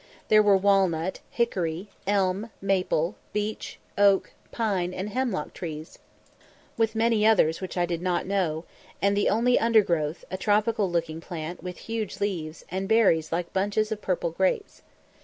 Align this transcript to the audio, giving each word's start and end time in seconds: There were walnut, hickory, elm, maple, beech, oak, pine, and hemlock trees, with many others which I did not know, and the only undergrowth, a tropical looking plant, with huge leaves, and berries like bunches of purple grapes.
There 0.29 0.41
were 0.41 0.57
walnut, 0.57 1.19
hickory, 1.29 1.91
elm, 2.07 2.49
maple, 2.59 3.17
beech, 3.33 3.77
oak, 3.99 4.31
pine, 4.51 4.95
and 4.95 5.09
hemlock 5.11 5.53
trees, 5.53 5.99
with 6.75 6.95
many 6.95 7.23
others 7.23 7.61
which 7.61 7.77
I 7.77 7.85
did 7.85 8.01
not 8.01 8.25
know, 8.25 8.65
and 8.99 9.15
the 9.15 9.29
only 9.29 9.59
undergrowth, 9.59 10.25
a 10.31 10.37
tropical 10.37 10.89
looking 10.89 11.21
plant, 11.21 11.61
with 11.61 11.77
huge 11.77 12.19
leaves, 12.19 12.65
and 12.69 12.89
berries 12.89 13.31
like 13.31 13.53
bunches 13.53 13.91
of 13.91 14.01
purple 14.01 14.31
grapes. 14.31 14.81